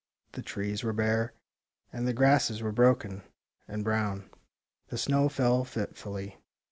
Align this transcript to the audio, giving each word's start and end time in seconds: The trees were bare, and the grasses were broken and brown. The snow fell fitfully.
The 0.31 0.41
trees 0.41 0.83
were 0.83 0.93
bare, 0.93 1.35
and 1.93 2.07
the 2.07 2.13
grasses 2.13 2.63
were 2.63 2.71
broken 2.71 3.21
and 3.67 3.83
brown. 3.83 4.31
The 4.87 4.97
snow 4.97 5.29
fell 5.29 5.63
fitfully. 5.63 6.39